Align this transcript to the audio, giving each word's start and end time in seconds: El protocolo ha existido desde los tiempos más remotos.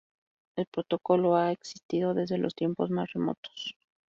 El 0.55 0.65
protocolo 0.65 1.35
ha 1.37 1.51
existido 1.51 2.15
desde 2.15 2.39
los 2.39 2.55
tiempos 2.55 2.89
más 2.89 3.13
remotos. 3.13 3.75